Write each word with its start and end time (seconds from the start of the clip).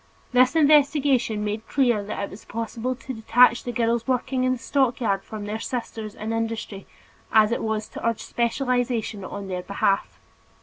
This 0.33 0.55
investigation 0.55 1.43
made 1.45 1.67
clear 1.67 2.01
that 2.03 2.23
it 2.23 2.29
was 2.31 2.39
as 2.39 2.43
impossible 2.45 2.95
to 2.95 3.13
detach 3.13 3.63
the 3.63 3.71
girls 3.71 4.07
working 4.07 4.43
in 4.43 4.53
the 4.53 4.57
stockyards 4.57 5.23
from 5.23 5.45
their 5.45 5.59
sisters 5.59 6.15
in 6.15 6.33
industry 6.33 6.87
as 7.31 7.51
it 7.51 7.61
was 7.61 7.87
to 7.89 8.03
urge 8.07 8.21
special 8.23 8.65
legislation 8.65 9.23
on 9.23 9.47
their 9.47 9.61
behalf. 9.61 10.19